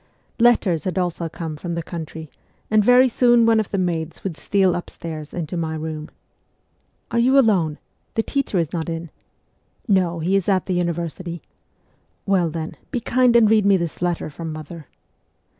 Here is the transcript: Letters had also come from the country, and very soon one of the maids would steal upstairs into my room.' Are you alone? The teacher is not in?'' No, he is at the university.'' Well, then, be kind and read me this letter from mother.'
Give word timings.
Letters 0.39 0.83
had 0.85 0.97
also 0.97 1.29
come 1.29 1.57
from 1.57 1.73
the 1.73 1.83
country, 1.83 2.31
and 2.71 2.83
very 2.83 3.07
soon 3.07 3.45
one 3.45 3.59
of 3.59 3.69
the 3.69 3.77
maids 3.77 4.23
would 4.23 4.35
steal 4.35 4.73
upstairs 4.73 5.31
into 5.31 5.55
my 5.55 5.75
room.' 5.75 6.09
Are 7.11 7.19
you 7.19 7.37
alone? 7.37 7.77
The 8.15 8.23
teacher 8.23 8.57
is 8.57 8.73
not 8.73 8.89
in?'' 8.89 9.11
No, 9.87 10.17
he 10.17 10.35
is 10.35 10.49
at 10.49 10.65
the 10.65 10.73
university.'' 10.73 11.43
Well, 12.25 12.49
then, 12.49 12.77
be 12.89 12.99
kind 12.99 13.35
and 13.35 13.47
read 13.47 13.63
me 13.63 13.77
this 13.77 14.01
letter 14.01 14.31
from 14.31 14.51
mother.' 14.51 14.87